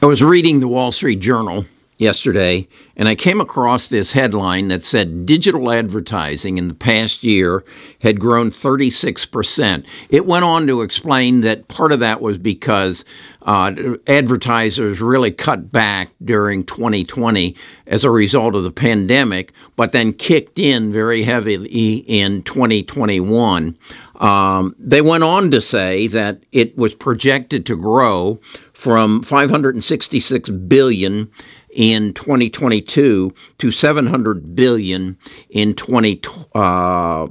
[0.00, 1.64] I was reading the Wall Street Journal
[1.96, 7.64] yesterday and I came across this headline that said digital advertising in the past year
[8.00, 9.84] had grown 36%.
[10.08, 13.04] It went on to explain that part of that was because
[13.42, 13.72] uh,
[14.06, 17.56] advertisers really cut back during 2020
[17.88, 23.76] as a result of the pandemic, but then kicked in very heavily in 2021.
[24.16, 28.40] Um, they went on to say that it was projected to grow
[28.78, 31.28] from 566 billion
[31.70, 35.18] in 2022 to 700 billion
[35.50, 37.26] in 2025 uh,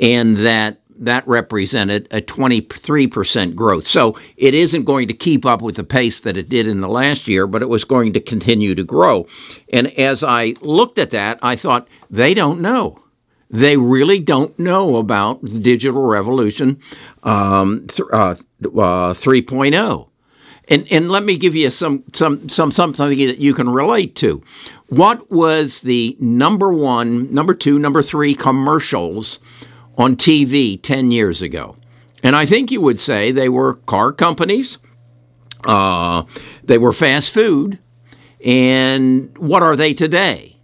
[0.00, 3.86] and that that represented a 23% growth.
[3.86, 6.88] So it isn't going to keep up with the pace that it did in the
[6.88, 9.26] last year, but it was going to continue to grow.
[9.72, 13.02] And as I looked at that, I thought, they don't know.
[13.48, 16.80] They really don't know about the digital revolution
[17.22, 20.08] um, th- uh, uh, 3.0.
[20.68, 24.42] And, and let me give you some, some, some, something that you can relate to.
[24.88, 29.40] What was the number one, number two, number three commercials
[29.98, 31.76] on TV 10 years ago?
[32.22, 34.78] And I think you would say they were car companies,
[35.64, 36.22] uh,
[36.62, 37.78] they were fast food,
[38.44, 40.56] and what are they today?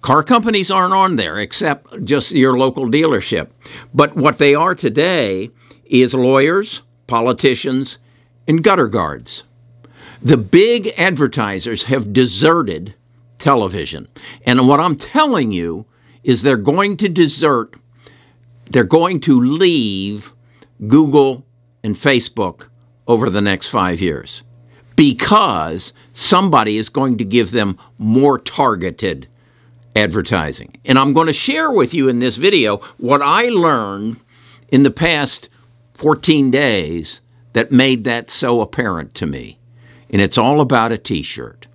[0.00, 3.48] Car companies aren't on there except just your local dealership.
[3.92, 5.50] But what they are today
[5.84, 7.98] is lawyers, politicians,
[8.46, 9.42] and gutter guards.
[10.22, 12.94] The big advertisers have deserted
[13.38, 14.08] television.
[14.46, 15.86] And what I'm telling you
[16.22, 17.74] is they're going to desert,
[18.70, 20.32] they're going to leave
[20.86, 21.44] Google
[21.82, 22.68] and Facebook
[23.06, 24.42] over the next five years
[24.96, 29.28] because somebody is going to give them more targeted
[29.94, 30.76] advertising.
[30.84, 34.20] And I'm going to share with you in this video what I learned
[34.68, 35.48] in the past
[35.98, 37.20] 14 days
[37.54, 39.58] that made that so apparent to me.
[40.08, 41.66] And it's all about a t shirt.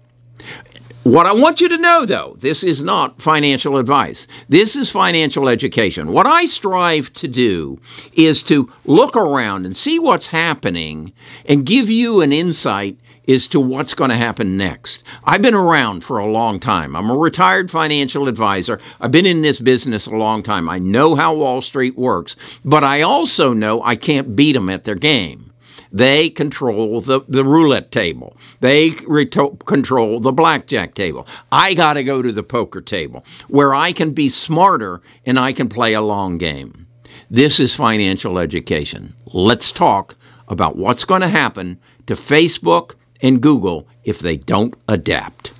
[1.03, 4.25] What I want you to know, though, this is not financial advice.
[4.47, 6.13] This is financial education.
[6.13, 7.81] What I strive to do
[8.13, 11.11] is to look around and see what's happening
[11.45, 12.97] and give you an insight
[13.27, 15.03] as to what's going to happen next.
[15.23, 16.95] I've been around for a long time.
[16.95, 18.79] I'm a retired financial advisor.
[18.99, 20.69] I've been in this business a long time.
[20.69, 22.35] I know how Wall Street works,
[22.65, 25.53] but I also know I can't beat them at their game.
[25.91, 28.35] They control the, the roulette table.
[28.61, 31.27] They reto- control the blackjack table.
[31.51, 35.53] I got to go to the poker table where I can be smarter and I
[35.53, 36.87] can play a long game.
[37.29, 39.13] This is financial education.
[39.27, 40.15] Let's talk
[40.47, 45.53] about what's going to happen to Facebook and Google if they don't adapt.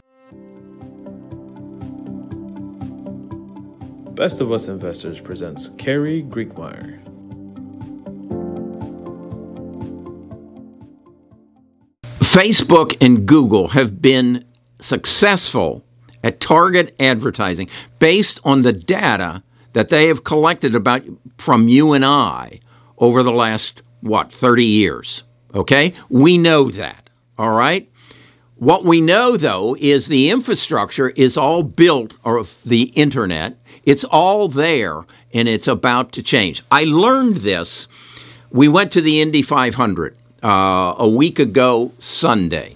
[4.14, 7.00] Best of Us Investors presents Gary Grinkmeyer.
[12.20, 14.46] Facebook and Google have been
[14.80, 15.84] successful
[16.24, 17.70] at target advertising
[18.00, 21.04] based on the data that they have collected about
[21.38, 22.60] from you and I
[22.98, 25.24] over the last what 30 years
[25.54, 27.03] okay we know that
[27.38, 27.90] all right
[28.56, 34.48] what we know though is the infrastructure is all built of the internet it's all
[34.48, 37.88] there and it's about to change i learned this
[38.52, 42.76] we went to the indy 500 uh, a week ago Sunday.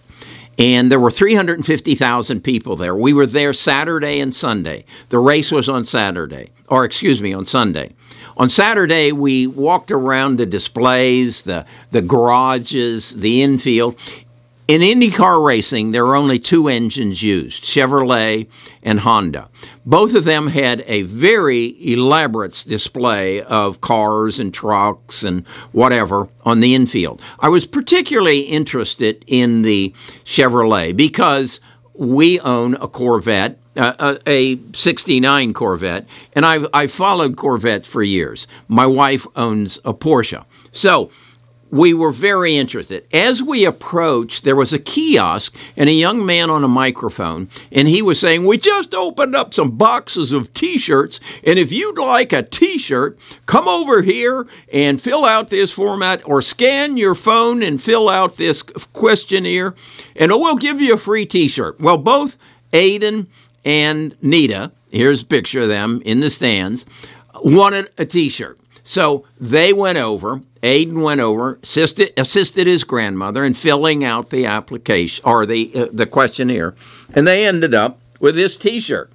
[0.57, 2.95] And there were 350,000 people there.
[2.95, 4.85] We were there Saturday and Sunday.
[5.09, 7.93] The race was on Saturday, or excuse me, on Sunday.
[8.37, 13.99] On Saturday, we walked around the displays, the, the garages, the infield.
[14.67, 18.47] In IndyCar racing, there are only two engines used Chevrolet
[18.83, 19.47] and Honda.
[19.85, 26.59] Both of them had a very elaborate display of cars and trucks and whatever on
[26.59, 27.21] the infield.
[27.39, 29.93] I was particularly interested in the
[30.25, 31.61] Chevrolet because
[31.93, 38.47] we own a Corvette, uh, a 69 Corvette, and I've, I've followed Corvettes for years.
[38.67, 40.43] My wife owns a Porsche.
[40.73, 41.09] So,
[41.69, 43.05] we were very interested.
[43.13, 47.87] As we approached, there was a kiosk and a young man on a microphone, and
[47.87, 51.97] he was saying, We just opened up some boxes of t shirts, and if you'd
[51.97, 57.15] like a t shirt, come over here and fill out this format or scan your
[57.15, 59.75] phone and fill out this questionnaire,
[60.15, 61.79] and we'll give you a free t shirt.
[61.79, 62.37] Well, both
[62.71, 63.27] Aiden
[63.65, 66.85] and Nita, here's a picture of them in the stands,
[67.43, 68.57] wanted a t shirt.
[68.87, 74.45] So they went over, Aiden went over, assisted, assisted his grandmother in filling out the
[74.45, 76.73] application or the, uh, the questionnaire,
[77.13, 79.11] and they ended up with this t shirt.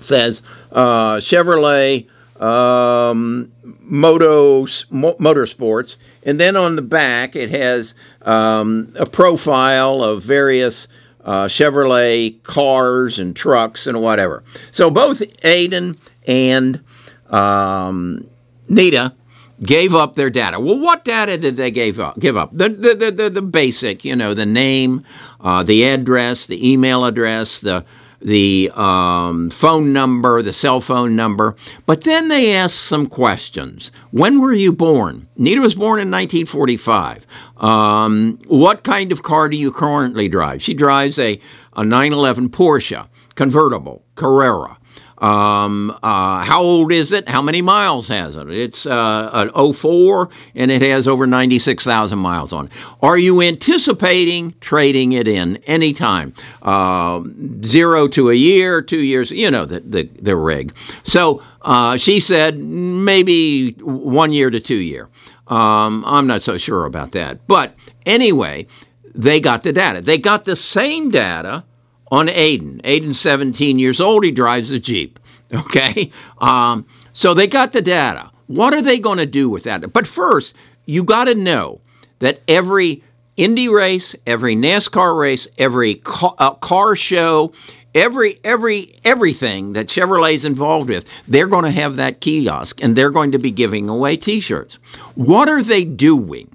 [0.00, 0.40] says
[0.72, 2.08] uh, Chevrolet
[2.40, 10.88] um, Moto, Motorsports, And then on the back, it has um, a profile of various
[11.22, 14.42] uh, Chevrolet cars and trucks and whatever.
[14.72, 16.82] So both Aiden and
[17.28, 18.26] um,
[18.68, 19.14] Nita
[19.62, 20.60] gave up their data.
[20.60, 22.18] Well, what data did they give up?
[22.18, 25.04] Give up the the the, the, the basic, you know, the name,
[25.40, 27.84] uh, the address, the email address, the
[28.20, 31.54] the um, phone number, the cell phone number.
[31.84, 33.90] But then they asked some questions.
[34.10, 35.28] When were you born?
[35.36, 37.26] Nita was born in 1945.
[37.58, 40.62] Um, what kind of car do you currently drive?
[40.62, 41.40] She drives a,
[41.74, 44.78] a 911 Porsche convertible Carrera.
[45.18, 47.28] Um, uh, how old is it?
[47.28, 48.50] How many miles has it?
[48.50, 52.72] It's uh, an 04 and it has over 96,000 miles on it.
[53.02, 56.34] Are you anticipating trading it in anytime?
[56.62, 57.22] Uh,
[57.64, 60.74] zero to a year, two years, you know, the, the, the rig.
[61.02, 65.08] So uh, she said maybe one year to two year.
[65.48, 67.46] Um, I'm not so sure about that.
[67.46, 67.74] But
[68.04, 68.66] anyway,
[69.14, 70.00] they got the data.
[70.00, 71.64] They got the same data
[72.10, 72.80] on Aiden.
[72.82, 74.24] Aiden's 17 years old.
[74.24, 75.18] He drives a Jeep.
[75.54, 76.10] Okay?
[76.38, 78.32] Um, so they got the data.
[78.48, 79.92] What are they going to do with that?
[79.92, 80.54] But first,
[80.86, 81.80] you got to know
[82.18, 83.04] that every
[83.36, 87.52] Indy race, every NASCAR race, every car, uh, car show,
[87.94, 93.10] every every everything that Chevrolet's involved with, they're going to have that kiosk and they're
[93.10, 94.78] going to be giving away T-shirts.
[95.14, 96.54] What are they doing?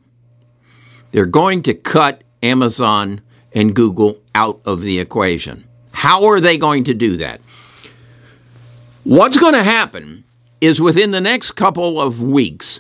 [1.12, 3.22] They're going to cut Amazon
[3.54, 5.66] and Google out of the equation.
[5.92, 7.42] How are they going to do that?
[9.04, 10.24] What's going to happen
[10.62, 12.80] is within the next couple of weeks,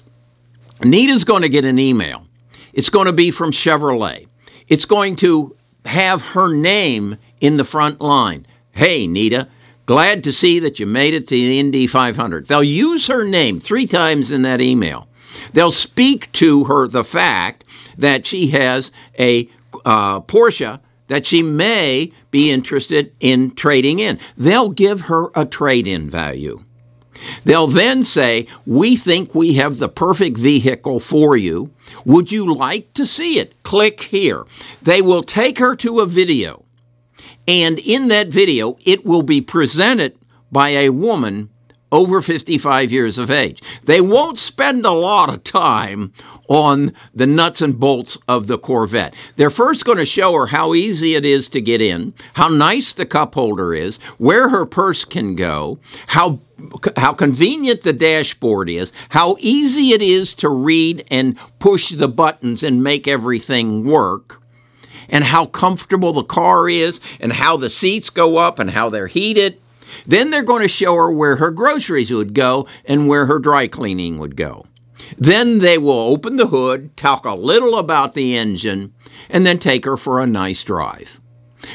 [0.83, 2.25] Nita's going to get an email.
[2.73, 4.27] It's going to be from Chevrolet.
[4.67, 5.55] It's going to
[5.85, 8.45] have her name in the front line.
[8.71, 9.47] Hey, Nita,
[9.85, 12.47] glad to see that you made it to the Indy 500.
[12.47, 15.07] They'll use her name three times in that email.
[15.53, 17.63] They'll speak to her the fact
[17.97, 19.49] that she has a
[19.85, 20.79] uh, Porsche
[21.11, 24.17] that she may be interested in trading in.
[24.37, 26.63] They'll give her a trade in value.
[27.43, 31.69] They'll then say, We think we have the perfect vehicle for you.
[32.05, 33.61] Would you like to see it?
[33.63, 34.45] Click here.
[34.81, 36.63] They will take her to a video.
[37.45, 40.17] And in that video, it will be presented
[40.49, 41.49] by a woman
[41.91, 43.61] over 55 years of age.
[43.83, 46.13] They won't spend a lot of time
[46.47, 49.13] on the nuts and bolts of the Corvette.
[49.35, 52.93] They're first going to show her how easy it is to get in, how nice
[52.93, 56.41] the cup holder is, where her purse can go, how
[56.95, 62.61] how convenient the dashboard is, how easy it is to read and push the buttons
[62.61, 64.41] and make everything work
[65.11, 69.07] and how comfortable the car is, and how the seats go up, and how they're
[69.07, 69.60] heated,
[70.05, 73.67] then they're going to show her where her groceries would go and where her dry
[73.67, 74.65] cleaning would go.
[75.17, 78.93] Then they will open the hood, talk a little about the engine,
[79.29, 81.19] and then take her for a nice drive.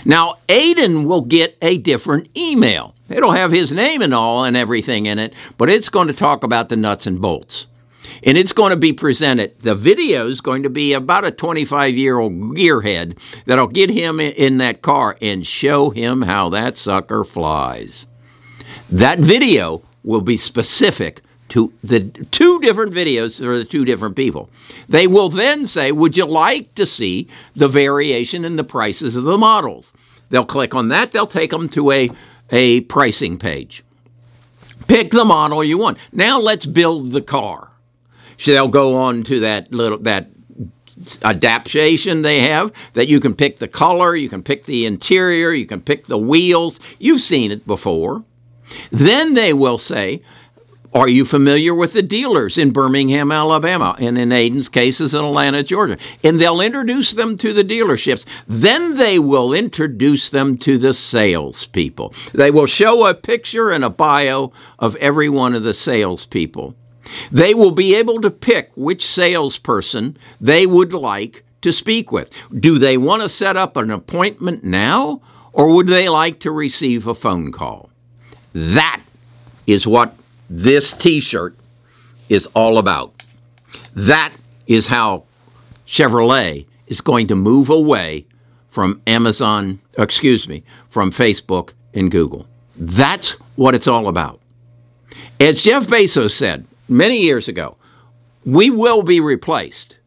[0.04, 2.94] Now, Aiden will get a different email.
[3.08, 6.42] It'll have his name and all and everything in it, but it's going to talk
[6.42, 7.66] about the nuts and bolts.
[8.22, 9.60] And it's going to be presented.
[9.60, 14.20] The video is going to be about a 25 year old gearhead that'll get him
[14.20, 18.06] in that car and show him how that sucker flies.
[18.90, 22.00] That video will be specific to the
[22.30, 24.50] two different videos for the two different people.
[24.88, 29.24] They will then say, Would you like to see the variation in the prices of
[29.24, 29.92] the models?
[30.30, 32.10] They'll click on that, they'll take them to a,
[32.50, 33.84] a pricing page.
[34.88, 35.98] Pick the model you want.
[36.12, 37.70] Now let's build the car.
[38.38, 40.30] So they'll go on to that little that
[41.22, 45.66] adaptation they have that you can pick the color, you can pick the interior, you
[45.66, 46.80] can pick the wheels.
[46.98, 48.24] You've seen it before.
[48.90, 50.22] Then they will say,
[50.96, 55.62] are you familiar with the dealers in Birmingham, Alabama, and in Aiden's cases in Atlanta,
[55.62, 55.98] Georgia?
[56.24, 58.24] And they'll introduce them to the dealerships.
[58.48, 62.14] Then they will introduce them to the salespeople.
[62.32, 66.74] They will show a picture and a bio of every one of the salespeople.
[67.30, 72.30] They will be able to pick which salesperson they would like to speak with.
[72.58, 75.20] Do they want to set up an appointment now,
[75.52, 77.90] or would they like to receive a phone call?
[78.52, 79.02] That
[79.66, 80.14] is what
[80.48, 81.56] this t shirt
[82.28, 83.22] is all about.
[83.94, 84.32] That
[84.66, 85.24] is how
[85.86, 88.26] Chevrolet is going to move away
[88.70, 92.46] from Amazon, excuse me, from Facebook and Google.
[92.76, 94.40] That's what it's all about.
[95.40, 97.76] As Jeff Bezos said, many years ago,
[98.44, 99.98] we will be replaced.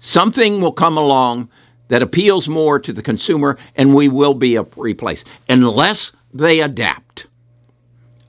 [0.00, 1.48] Something will come along
[1.88, 7.26] that appeals more to the consumer, and we will be replaced unless they adapt.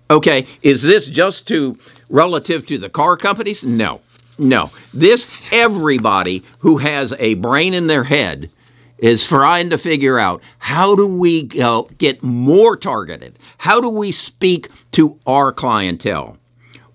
[0.10, 1.78] Okay, is this just to
[2.10, 3.64] relative to the car companies?
[3.64, 4.02] No.
[4.38, 4.72] no.
[4.94, 8.50] This everybody who has a brain in their head
[8.98, 13.38] is trying to figure out how do we get more targeted?
[13.60, 16.38] How do we speak to our clientele?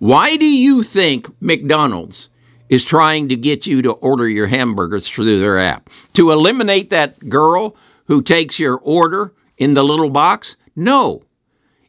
[0.02, 2.28] Why do you think McDonald's
[2.68, 5.88] is trying to get you to order your hamburgers through their app?
[6.14, 10.56] To eliminate that girl who takes your order in the little box?
[10.74, 11.22] No.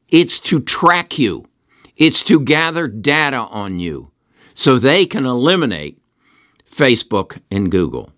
[0.10, 1.48] It's to track you.
[1.98, 4.12] It's to gather data on you
[4.54, 6.00] so they can eliminate
[6.72, 8.12] Facebook and Google.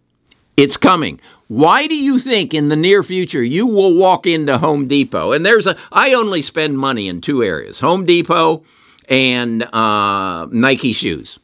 [0.57, 1.21] It's coming.
[1.47, 5.31] Why do you think in the near future you will walk into Home Depot?
[5.31, 8.65] And there's a, I only spend money in two areas Home Depot
[9.09, 11.39] and uh, Nike shoes.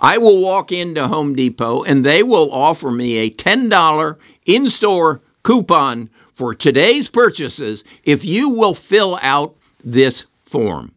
[0.00, 5.22] I will walk into Home Depot and they will offer me a $10 in store
[5.42, 10.92] coupon for today's purchases if you will fill out this form.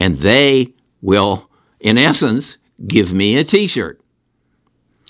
[0.00, 2.56] And they will, in essence,
[2.86, 4.00] give me a t shirt.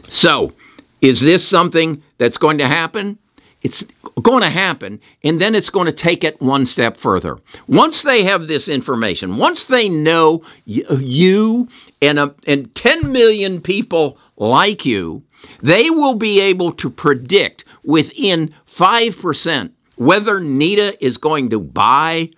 [0.09, 0.53] So,
[1.01, 3.19] is this something that's going to happen?
[3.63, 3.85] It's
[4.21, 7.39] going to happen, and then it's going to take it one step further.
[7.67, 11.69] Once they have this information, once they know you
[12.03, 15.23] and, a, and 10 million people like you,
[15.63, 22.31] they will be able to predict within 5% whether Nita is going to buy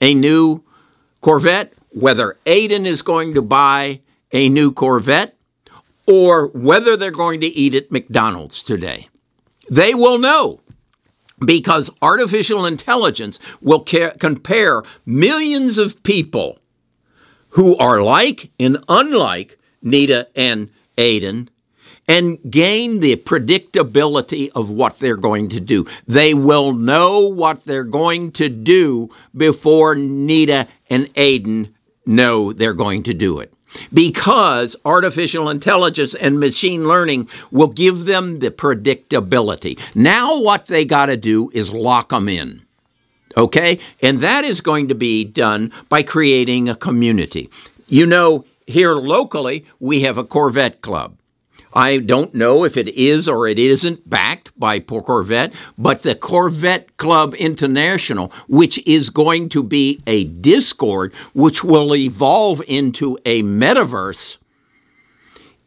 [0.00, 0.62] a new
[1.20, 5.36] Corvette, whether Aiden is going to buy a new Corvette,
[6.06, 9.08] or whether they're going to eat at McDonald's today.
[9.68, 10.60] They will know
[11.38, 16.58] because artificial intelligence will ca- compare millions of people
[17.50, 21.48] who are like and unlike Nita and Aiden
[22.06, 25.86] and gain the predictability of what they're going to do.
[26.06, 31.72] They will know what they're going to do before Nita and Aiden
[32.06, 33.54] know they're going to do it.
[33.92, 39.78] Because artificial intelligence and machine learning will give them the predictability.
[39.94, 42.62] Now, what they got to do is lock them in.
[43.36, 43.78] Okay?
[44.00, 47.50] And that is going to be done by creating a community.
[47.88, 51.16] You know, here locally, we have a Corvette Club.
[51.74, 56.96] I don't know if it is or it isn't backed by Corvette, but the Corvette
[56.96, 64.36] Club International, which is going to be a Discord, which will evolve into a metaverse,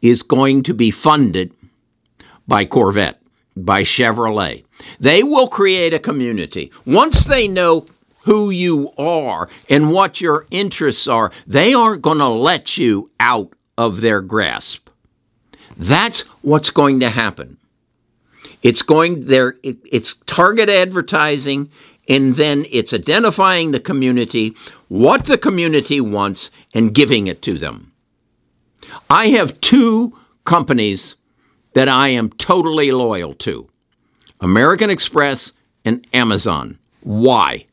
[0.00, 1.52] is going to be funded
[2.46, 3.20] by Corvette,
[3.54, 4.64] by Chevrolet.
[4.98, 6.72] They will create a community.
[6.86, 7.84] Once they know
[8.22, 13.52] who you are and what your interests are, they aren't going to let you out
[13.76, 14.87] of their grasp.
[15.78, 17.56] That's what's going to happen.
[18.62, 19.56] It's going there.
[19.62, 21.70] It, it's target advertising,
[22.08, 24.54] and then it's identifying the community,
[24.88, 27.92] what the community wants, and giving it to them.
[29.08, 31.14] I have two companies
[31.74, 33.68] that I am totally loyal to
[34.40, 35.52] American Express
[35.84, 36.78] and Amazon.
[37.02, 37.66] Why?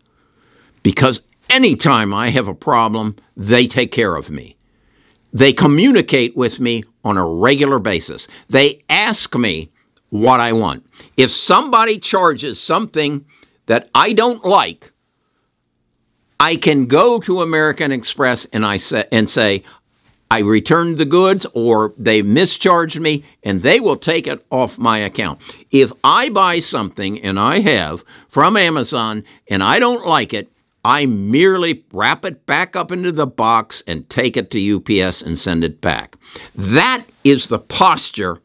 [0.84, 4.56] Because anytime I have a problem, they take care of me.
[5.34, 8.28] They communicate with me on a regular basis.
[8.50, 9.72] They ask me
[10.10, 10.86] what I want.
[11.16, 13.26] If somebody charges something
[13.68, 14.92] that I don't like,
[16.40, 19.64] I can go to American Express and I say and say
[20.30, 24.98] I returned the goods or they mischarged me and they will take it off my
[24.98, 25.42] account.
[25.72, 30.52] If I buy something and I have from Amazon and I don't like it,
[30.86, 35.40] I merely wrap it back up into the box and take it to UPS and
[35.40, 36.16] send it back.
[36.54, 38.40] That is the posture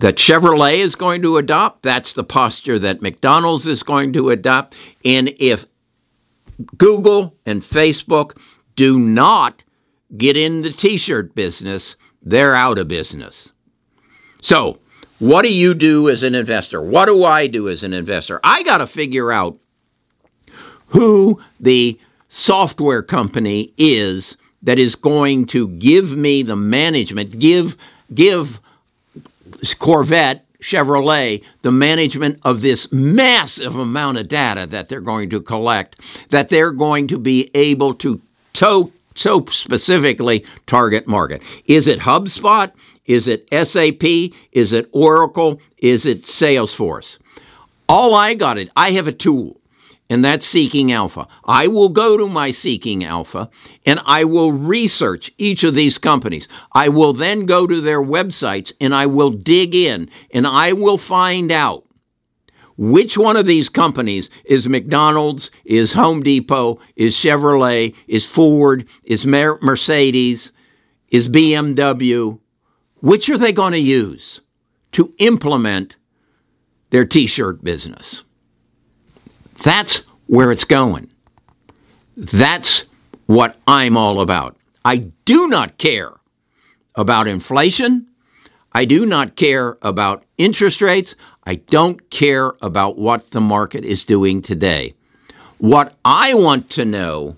[0.00, 1.84] that Chevrolet is going to adopt.
[1.84, 4.76] That's the posture that McDonald's is going to adopt.
[5.02, 5.64] And if
[6.76, 8.36] Google and Facebook
[8.76, 9.62] do not
[10.18, 13.48] get in the t shirt business, they're out of business.
[14.42, 14.80] So,
[15.18, 16.82] what do you do as an investor?
[16.82, 18.38] What do I do as an investor?
[18.44, 19.58] I got to figure out
[20.90, 27.76] who the software company is that is going to give me the management, give
[28.12, 28.60] give
[29.78, 35.96] Corvette Chevrolet the management of this massive amount of data that they're going to collect,
[36.28, 38.20] that they're going to be able to
[38.54, 41.42] so, so specifically target market.
[41.66, 42.72] Is it HubSpot?
[43.06, 44.34] Is it SAP?
[44.52, 45.60] Is it Oracle?
[45.78, 47.18] Is it Salesforce?
[47.88, 49.59] All I got it, I have a tool
[50.10, 51.28] and that's Seeking Alpha.
[51.44, 53.48] I will go to my Seeking Alpha
[53.86, 56.48] and I will research each of these companies.
[56.72, 60.98] I will then go to their websites and I will dig in and I will
[60.98, 61.86] find out
[62.76, 69.24] which one of these companies is McDonald's, is Home Depot, is Chevrolet, is Ford, is
[69.24, 70.50] Mercedes,
[71.08, 72.40] is BMW.
[72.96, 74.40] Which are they going to use
[74.92, 75.96] to implement
[76.88, 78.22] their t shirt business?
[79.62, 81.10] That's where it's going.
[82.16, 82.84] That's
[83.26, 84.56] what I'm all about.
[84.84, 86.12] I do not care
[86.94, 88.06] about inflation.
[88.72, 91.14] I do not care about interest rates.
[91.44, 94.94] I don't care about what the market is doing today.
[95.58, 97.36] What I want to know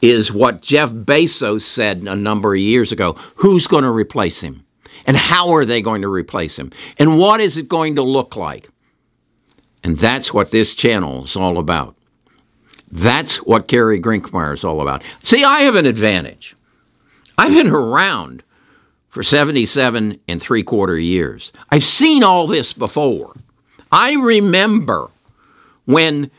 [0.00, 4.64] is what Jeff Bezos said a number of years ago who's going to replace him?
[5.06, 6.70] And how are they going to replace him?
[6.98, 8.68] And what is it going to look like?
[9.82, 11.96] And that's what this channel is all about.
[12.90, 15.02] That's what Gary Grinkmeyer is all about.
[15.22, 16.54] See, I have an advantage.
[17.38, 18.42] I've been around
[19.08, 21.52] for 77 and three quarter years.
[21.70, 23.34] I've seen all this before.
[23.90, 25.10] I remember
[25.84, 26.30] when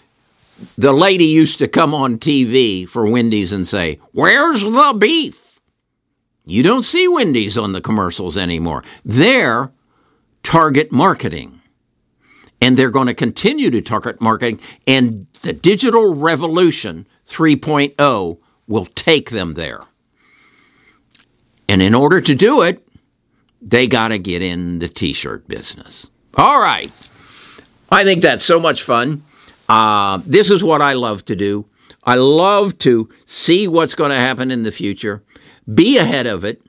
[0.77, 5.59] the lady used to come on TV for Wendy's and say, Where's the beef?
[6.45, 8.83] You don't see Wendy's on the commercials anymore.
[9.05, 9.71] They're
[10.43, 11.62] target marketing.
[12.63, 19.32] And they're going to continue to target marketing, and the digital revolution 3.0 will take
[19.32, 19.82] them there.
[21.67, 22.88] And in order to do it,
[23.62, 26.08] they got to get in the t shirt business.
[26.36, 26.91] All right.
[27.91, 29.24] I think that's so much fun.
[29.70, 31.65] Uh, this is what I love to do.
[32.03, 35.24] I love to see what's going to happen in the future,
[35.74, 36.62] be ahead of it,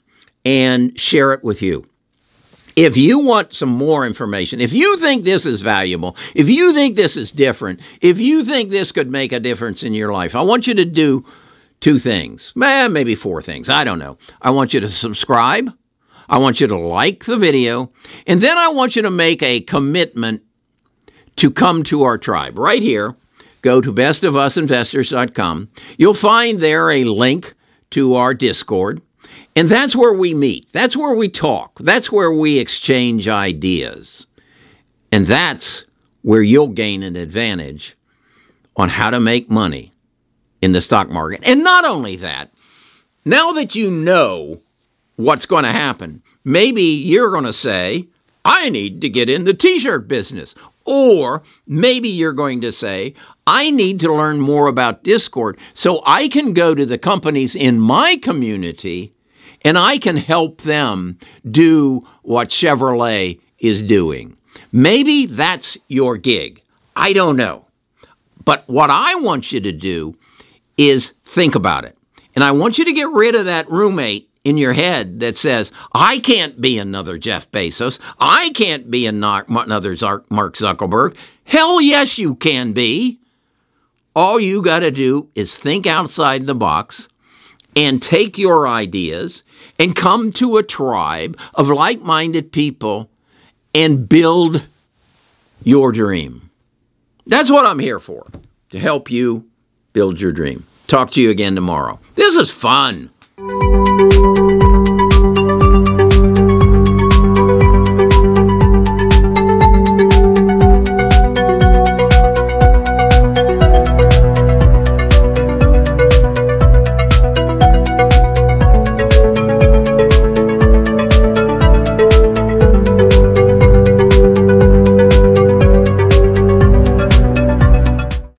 [0.44, 1.86] and share it with you.
[2.76, 6.96] If you want some more information, if you think this is valuable, if you think
[6.96, 10.42] this is different, if you think this could make a difference in your life, I
[10.42, 11.24] want you to do
[11.80, 13.68] two things, eh, maybe four things.
[13.68, 14.18] I don't know.
[14.42, 15.70] I want you to subscribe.
[16.28, 17.92] I want you to like the video.
[18.26, 20.42] And then I want you to make a commitment
[21.36, 23.16] to come to our tribe right here.
[23.62, 25.68] Go to bestofusinvestors.com.
[25.96, 27.54] You'll find there a link
[27.90, 29.00] to our Discord.
[29.56, 30.66] And that's where we meet.
[30.72, 31.78] That's where we talk.
[31.80, 34.26] That's where we exchange ideas.
[35.12, 35.84] And that's
[36.22, 37.96] where you'll gain an advantage
[38.76, 39.92] on how to make money
[40.61, 41.40] in the stock market.
[41.44, 42.52] And not only that,
[43.24, 44.61] now that you know
[45.16, 48.09] what's going to happen, maybe you're going to say,
[48.44, 50.54] I need to get in the t shirt business.
[50.85, 53.14] Or maybe you're going to say,
[53.46, 57.80] I need to learn more about Discord so I can go to the companies in
[57.80, 59.13] my community
[59.62, 61.18] and I can help them
[61.50, 64.37] do what Chevrolet is doing.
[64.72, 66.61] Maybe that's your gig.
[66.96, 67.66] I don't know.
[68.44, 70.16] But what I want you to do
[70.76, 71.96] is think about it.
[72.35, 75.72] And I want you to get rid of that roommate in your head that says,
[75.92, 77.98] I can't be another Jeff Bezos.
[78.18, 79.96] I can't be another
[80.28, 81.16] Mark Zuckerberg.
[81.44, 83.18] Hell yes, you can be.
[84.14, 87.09] All you got to do is think outside the box
[87.76, 89.42] and take your ideas
[89.78, 93.10] and come to a tribe of like minded people
[93.74, 94.66] and build
[95.62, 96.50] your dream.
[97.26, 98.26] That's what I'm here for,
[98.70, 99.48] to help you
[99.92, 100.66] build your dream.
[100.87, 101.98] Talk to you again tomorrow.
[102.14, 103.10] This is fun.